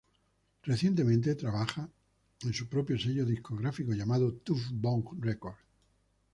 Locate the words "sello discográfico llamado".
2.97-4.33